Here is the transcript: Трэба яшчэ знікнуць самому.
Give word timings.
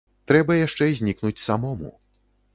Трэба 0.31 0.55
яшчэ 0.59 0.87
знікнуць 1.03 1.43
самому. 1.45 1.95